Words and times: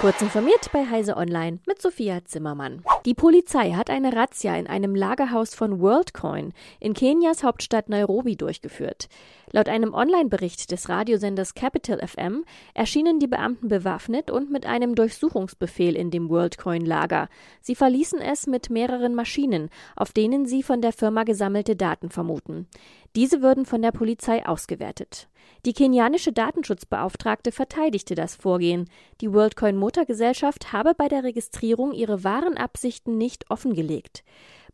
Kurz 0.00 0.22
informiert 0.22 0.70
bei 0.72 0.86
Heise 0.86 1.14
Online 1.18 1.58
mit 1.66 1.82
Sophia 1.82 2.24
Zimmermann. 2.24 2.82
Die 3.04 3.12
Polizei 3.12 3.72
hat 3.72 3.90
eine 3.90 4.16
Razzia 4.16 4.56
in 4.56 4.66
einem 4.66 4.94
Lagerhaus 4.94 5.54
von 5.54 5.78
WorldCoin 5.82 6.54
in 6.80 6.94
Kenias 6.94 7.44
Hauptstadt 7.44 7.90
Nairobi 7.90 8.34
durchgeführt. 8.34 9.10
Laut 9.52 9.68
einem 9.68 9.92
Online-Bericht 9.92 10.70
des 10.70 10.88
Radiosenders 10.88 11.52
Capital 11.52 12.00
FM 12.06 12.46
erschienen 12.72 13.18
die 13.18 13.26
Beamten 13.26 13.68
bewaffnet 13.68 14.30
und 14.30 14.50
mit 14.50 14.64
einem 14.64 14.94
Durchsuchungsbefehl 14.94 15.94
in 15.96 16.10
dem 16.10 16.30
WorldCoin-Lager. 16.30 17.28
Sie 17.60 17.74
verließen 17.74 18.20
es 18.20 18.46
mit 18.46 18.70
mehreren 18.70 19.14
Maschinen, 19.14 19.68
auf 19.96 20.12
denen 20.12 20.46
sie 20.46 20.62
von 20.62 20.80
der 20.80 20.94
Firma 20.94 21.24
gesammelte 21.24 21.76
Daten 21.76 22.08
vermuten. 22.08 22.68
Diese 23.16 23.42
würden 23.42 23.66
von 23.66 23.82
der 23.82 23.90
Polizei 23.90 24.46
ausgewertet. 24.46 25.28
Die 25.66 25.72
kenianische 25.72 26.32
Datenschutzbeauftragte 26.32 27.50
verteidigte 27.52 28.14
das 28.14 28.36
Vorgehen. 28.36 28.88
Die 29.20 29.32
WorldCoin 29.32 29.76
Motorgesellschaft 29.76 30.72
habe 30.72 30.94
bei 30.94 31.08
der 31.08 31.24
Registrierung 31.24 31.92
ihre 31.92 32.24
wahren 32.24 32.56
Absichten 32.56 33.18
nicht 33.18 33.50
offengelegt. 33.50 34.22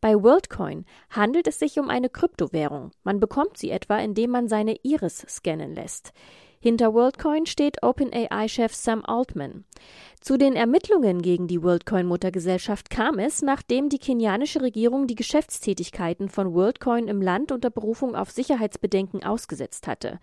Bei 0.01 0.23
WorldCoin 0.23 0.85
handelt 1.11 1.49
es 1.49 1.59
sich 1.59 1.79
um 1.79 1.89
eine 1.89 2.11
Kryptowährung. 2.11 2.91
Man 3.03 3.21
bekommt 3.21 3.57
sie 3.57 3.71
etwa, 3.71 3.99
indem 3.99 4.31
man 4.31 4.49
seine 4.49 4.77
Iris 4.83 5.25
scannen 5.29 5.75
lässt. 5.75 6.13
Hinter 6.61 6.95
WorldCoin 6.95 7.47
steht 7.47 7.83
OpenAI-Chef 7.83 8.75
Sam 8.75 9.05
Altman. 9.05 9.65
Zu 10.21 10.37
den 10.37 10.57
Ermittlungen 10.57 11.23
gegen 11.23 11.47
die 11.47 11.63
WorldCoin-Muttergesellschaft 11.63 12.91
kam 12.91 13.19
es, 13.19 13.43
nachdem 13.43 13.89
die 13.89 13.99
kenianische 13.99 14.63
Regierung 14.63 15.07
die 15.07 15.15
Geschäftstätigkeiten 15.15 16.29
von 16.29 16.55
WorldCoin 16.55 17.09
im 17.09 17.23
Land 17.23 17.53
unter 17.53 17.71
Berufung 17.71 18.17
auf 18.17 18.31
Sicherheitsbedenken 18.31 19.23
ausgesetzt 19.23 19.87
hatte. 19.87 20.19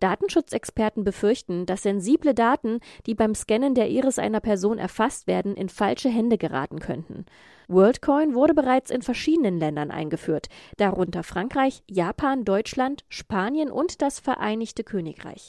Datenschutzexperten 0.00 1.04
befürchten, 1.04 1.66
dass 1.66 1.82
sensible 1.82 2.34
Daten, 2.34 2.80
die 3.06 3.14
beim 3.14 3.34
Scannen 3.34 3.74
der 3.74 3.90
Iris 3.90 4.18
einer 4.18 4.40
Person 4.40 4.78
erfasst 4.78 5.26
werden, 5.26 5.54
in 5.54 5.68
falsche 5.68 6.08
Hände 6.08 6.38
geraten 6.38 6.80
könnten. 6.80 7.26
WorldCoin 7.68 8.34
wurde 8.34 8.54
bereits 8.54 8.90
in 8.90 9.02
verschiedenen 9.02 9.58
Ländern 9.58 9.90
eingeführt, 9.90 10.48
darunter 10.78 11.22
Frankreich, 11.22 11.82
Japan, 11.88 12.44
Deutschland, 12.44 13.04
Spanien 13.08 13.70
und 13.70 14.02
das 14.02 14.18
Vereinigte 14.18 14.84
Königreich. 14.84 15.48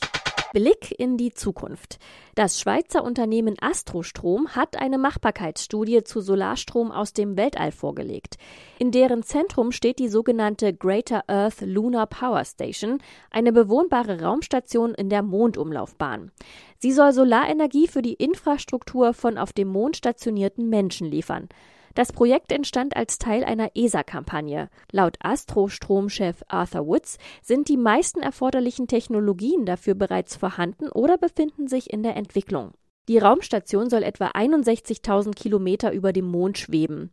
Blick 0.54 0.94
in 1.00 1.16
die 1.16 1.34
Zukunft. 1.34 1.98
Das 2.36 2.60
Schweizer 2.60 3.06
Unternehmen 3.06 3.56
Astrostrom 3.62 4.50
hat 4.50 4.76
eine 4.78 4.98
Machbarkeitsstudie 4.98 6.04
zu 6.04 6.20
Solarstrom 6.20 6.92
aus 6.92 7.14
dem 7.14 7.38
Weltall 7.38 7.72
vorgelegt. 7.72 8.36
In 8.78 8.92
deren 8.92 9.24
Zentrum 9.24 9.72
steht 9.72 10.00
die 10.00 10.10
sogenannte 10.10 10.74
Greater 10.74 11.24
Earth 11.28 11.62
Lunar 11.62 12.08
Power 12.08 12.44
Station, 12.44 12.98
eine 13.30 13.54
bewohnbare 13.54 14.22
Raumstation 14.22 14.94
in 14.94 15.08
der 15.10 15.22
Mondumlaufbahn. 15.22 16.32
Sie 16.80 16.92
soll 16.92 17.14
Solarenergie 17.14 17.88
für 17.88 18.02
die 18.02 18.16
Infrastruktur 18.16 19.14
von 19.14 19.38
auf 19.38 19.54
dem 19.54 19.70
Mond 19.70 19.96
stationierten 19.96 20.68
Menschen 20.68 21.08
liefern. 21.08 21.48
Das 21.94 22.14
Projekt 22.14 22.52
entstand 22.52 22.96
als 22.96 23.18
Teil 23.18 23.44
einer 23.44 23.72
ESA-Kampagne. 23.76 24.70
Laut 24.92 25.18
Astro-Stromchef 25.20 26.44
Arthur 26.48 26.88
Woods 26.88 27.18
sind 27.42 27.68
die 27.68 27.78
meisten 27.78 28.22
erforderlichen 28.22 28.88
Technologien 28.88 29.66
dafür 29.66 29.96
bereits 29.96 30.36
vorhanden 30.36 30.90
oder 30.90 31.18
befinden 31.18 31.68
sich 31.68 31.92
in 31.92 32.04
der 32.04 32.16
Entwicklung. 32.16 32.72
Die 33.10 33.18
Raumstation 33.18 33.90
soll 33.90 34.04
etwa 34.04 34.28
61.000 34.28 35.34
Kilometer 35.36 35.92
über 35.92 36.14
dem 36.14 36.26
Mond 36.26 36.58
schweben. 36.58 37.12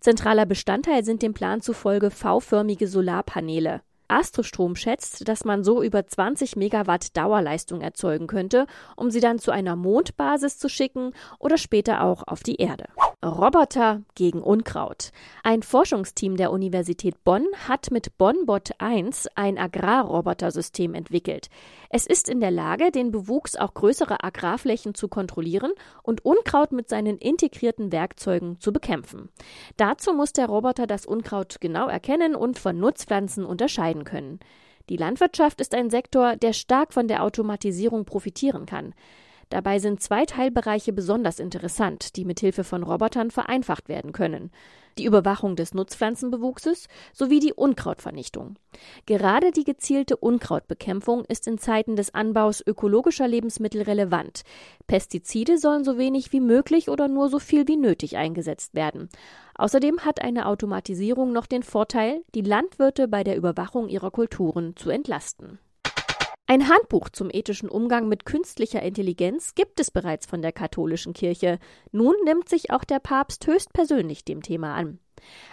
Zentraler 0.00 0.46
Bestandteil 0.46 1.04
sind 1.04 1.22
dem 1.22 1.34
Plan 1.34 1.60
zufolge 1.60 2.10
V-förmige 2.10 2.88
Solarpaneele. 2.88 3.82
Astrostrom 4.08 4.76
schätzt, 4.76 5.26
dass 5.28 5.44
man 5.44 5.64
so 5.64 5.82
über 5.82 6.06
20 6.06 6.56
Megawatt 6.56 7.16
Dauerleistung 7.16 7.80
erzeugen 7.80 8.26
könnte, 8.26 8.66
um 8.96 9.10
sie 9.10 9.20
dann 9.20 9.38
zu 9.38 9.50
einer 9.50 9.76
Mondbasis 9.76 10.58
zu 10.58 10.68
schicken 10.68 11.12
oder 11.38 11.58
später 11.58 12.02
auch 12.02 12.22
auf 12.26 12.42
die 12.42 12.56
Erde. 12.56 12.84
Roboter 13.24 14.02
gegen 14.14 14.42
Unkraut. 14.42 15.10
Ein 15.42 15.62
Forschungsteam 15.62 16.36
der 16.36 16.52
Universität 16.52 17.24
Bonn 17.24 17.46
hat 17.66 17.90
mit 17.90 18.18
BonnBot 18.18 18.72
1 18.78 19.28
ein 19.34 19.56
Agrarrobotersystem 19.56 20.92
entwickelt. 20.92 21.48
Es 21.88 22.06
ist 22.06 22.28
in 22.28 22.40
der 22.40 22.50
Lage, 22.50 22.90
den 22.90 23.12
Bewuchs 23.12 23.56
auch 23.56 23.72
größerer 23.72 24.22
Agrarflächen 24.22 24.94
zu 24.94 25.08
kontrollieren 25.08 25.72
und 26.02 26.22
Unkraut 26.22 26.72
mit 26.72 26.90
seinen 26.90 27.16
integrierten 27.16 27.92
Werkzeugen 27.92 28.60
zu 28.60 28.74
bekämpfen. 28.74 29.30
Dazu 29.78 30.12
muss 30.12 30.34
der 30.34 30.46
Roboter 30.46 30.86
das 30.86 31.06
Unkraut 31.06 31.56
genau 31.60 31.88
erkennen 31.88 32.34
und 32.34 32.58
von 32.58 32.78
Nutzpflanzen 32.78 33.46
unterscheiden 33.46 34.04
können. 34.04 34.38
Die 34.90 34.98
Landwirtschaft 34.98 35.62
ist 35.62 35.74
ein 35.74 35.88
Sektor, 35.88 36.36
der 36.36 36.52
stark 36.52 36.92
von 36.92 37.08
der 37.08 37.22
Automatisierung 37.22 38.04
profitieren 38.04 38.66
kann. 38.66 38.92
Dabei 39.50 39.78
sind 39.78 40.02
zwei 40.02 40.24
Teilbereiche 40.24 40.92
besonders 40.92 41.38
interessant, 41.38 42.16
die 42.16 42.24
mithilfe 42.24 42.64
von 42.64 42.82
Robotern 42.82 43.30
vereinfacht 43.30 43.88
werden 43.88 44.12
können. 44.12 44.50
Die 44.96 45.06
Überwachung 45.06 45.56
des 45.56 45.74
Nutzpflanzenbewuchses 45.74 46.86
sowie 47.12 47.40
die 47.40 47.52
Unkrautvernichtung. 47.52 48.56
Gerade 49.06 49.50
die 49.50 49.64
gezielte 49.64 50.16
Unkrautbekämpfung 50.16 51.24
ist 51.24 51.48
in 51.48 51.58
Zeiten 51.58 51.96
des 51.96 52.14
Anbaus 52.14 52.62
ökologischer 52.64 53.26
Lebensmittel 53.26 53.82
relevant. 53.82 54.42
Pestizide 54.86 55.58
sollen 55.58 55.82
so 55.82 55.98
wenig 55.98 56.32
wie 56.32 56.40
möglich 56.40 56.88
oder 56.88 57.08
nur 57.08 57.28
so 57.28 57.40
viel 57.40 57.66
wie 57.66 57.76
nötig 57.76 58.16
eingesetzt 58.16 58.74
werden. 58.74 59.08
Außerdem 59.56 60.00
hat 60.04 60.22
eine 60.22 60.46
Automatisierung 60.46 61.32
noch 61.32 61.46
den 61.46 61.64
Vorteil, 61.64 62.22
die 62.34 62.42
Landwirte 62.42 63.08
bei 63.08 63.24
der 63.24 63.36
Überwachung 63.36 63.88
ihrer 63.88 64.12
Kulturen 64.12 64.76
zu 64.76 64.90
entlasten. 64.90 65.58
Ein 66.46 66.68
Handbuch 66.68 67.08
zum 67.08 67.30
ethischen 67.32 67.70
Umgang 67.70 68.06
mit 68.06 68.26
künstlicher 68.26 68.82
Intelligenz 68.82 69.54
gibt 69.54 69.80
es 69.80 69.90
bereits 69.90 70.26
von 70.26 70.42
der 70.42 70.52
katholischen 70.52 71.14
Kirche. 71.14 71.58
Nun 71.90 72.14
nimmt 72.24 72.50
sich 72.50 72.70
auch 72.70 72.84
der 72.84 72.98
Papst 72.98 73.46
höchstpersönlich 73.46 74.26
dem 74.26 74.42
Thema 74.42 74.74
an. 74.74 74.98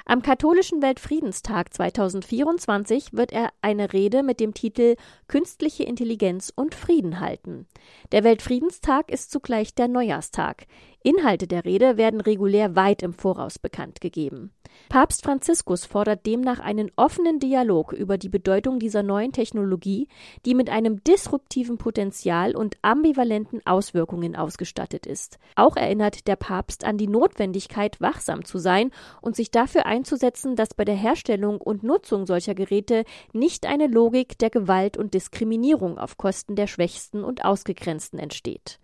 Am 0.05 0.22
katholischen 0.22 0.81
Weltfriedenstag 0.81 1.73
2024 1.73 3.13
wird 3.13 3.31
er 3.31 3.49
eine 3.61 3.94
Rede 3.94 4.23
mit 4.23 4.39
dem 4.39 4.53
Titel 4.53 4.95
Künstliche 5.27 5.83
Intelligenz 5.83 6.51
und 6.55 6.75
Frieden 6.75 7.19
halten. 7.19 7.67
Der 8.11 8.23
Weltfriedenstag 8.23 9.11
ist 9.11 9.31
zugleich 9.31 9.73
der 9.73 9.88
Neujahrstag. 9.88 10.66
Inhalte 11.03 11.47
der 11.47 11.66
Rede 11.66 11.97
werden 11.97 12.21
regulär 12.21 12.75
weit 12.75 13.01
im 13.01 13.13
Voraus 13.13 13.57
bekannt 13.57 14.01
gegeben. 14.01 14.51
Papst 14.89 15.23
Franziskus 15.23 15.85
fordert 15.85 16.25
demnach 16.25 16.59
einen 16.59 16.91
offenen 16.95 17.39
Dialog 17.39 17.94
über 17.94 18.17
die 18.17 18.29
Bedeutung 18.29 18.79
dieser 18.79 19.03
neuen 19.03 19.31
Technologie, 19.31 20.07
die 20.45 20.53
mit 20.53 20.69
einem 20.69 21.03
disruptiven 21.03 21.77
Potenzial 21.77 22.55
und 22.55 22.77
ambivalenten 22.81 23.66
Auswirkungen 23.66 24.35
ausgestattet 24.35 25.05
ist. 25.05 25.39
Auch 25.55 25.75
erinnert 25.75 26.27
der 26.27 26.35
Papst 26.35 26.83
an 26.85 26.97
die 26.97 27.07
Notwendigkeit, 27.07 28.00
wachsam 28.01 28.45
zu 28.45 28.57
sein 28.57 28.91
und 29.21 29.35
sich 29.51 29.62
dafür 29.62 29.85
einzusetzen, 29.85 30.56
dass 30.56 30.73
bei 30.73 30.85
der 30.85 30.95
Herstellung 30.95 31.59
und 31.59 31.84
Nutzung 31.84 32.25
solcher 32.25 32.56
Geräte 32.56 33.03
nicht 33.34 33.66
eine 33.66 33.88
Logik 33.88 34.38
der 34.38 34.50
Gewalt 34.50 34.97
und 34.97 35.13
Diskriminierung 35.13 35.97
auf 35.97 36.17
Kosten 36.17 36.56
der 36.56 36.67
Schwächsten 36.67 37.23
und 37.23 37.44
Ausgegrenzten 37.44 38.17
entsteht. 38.17 38.79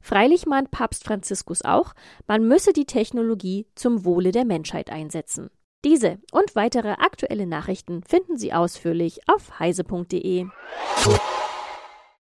Freilich 0.00 0.46
mahnt 0.46 0.70
Papst 0.70 1.04
Franziskus 1.04 1.62
auch, 1.62 1.94
man 2.28 2.46
müsse 2.46 2.72
die 2.72 2.84
Technologie 2.84 3.66
zum 3.74 4.04
Wohle 4.04 4.32
der 4.32 4.44
Menschheit 4.44 4.90
einsetzen. 4.90 5.48
Diese 5.84 6.18
und 6.30 6.54
weitere 6.54 6.90
aktuelle 6.90 7.46
Nachrichten 7.46 8.02
finden 8.02 8.36
Sie 8.36 8.52
ausführlich 8.52 9.20
auf 9.28 9.58
heise.de. 9.58 10.46